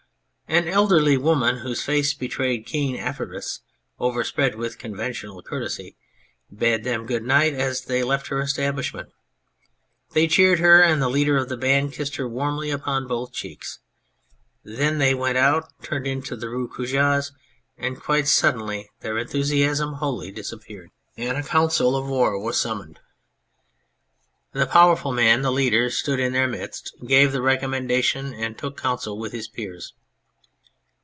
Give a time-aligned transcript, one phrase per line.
[0.51, 3.61] An elderly woman, whose face betrayed keen avarice
[4.01, 5.95] overspread with conventional courtesy,
[6.53, 9.13] bade them good night as they left her establishment.
[10.11, 13.79] They cheered her, and the leader of the band kissed her warmly upon both cheeks.
[14.61, 17.31] Then they went out, turned into the Rue Cujas,
[17.77, 22.95] and quite suddenly their enthusiasm wholly disappeared, and a council of war 179 N
[24.57, 24.67] 2 On Anything was summoned.
[24.67, 29.17] The powerful man, the leader, stood in their midst, gave the recommendation and took counsel
[29.17, 29.93] with his peers.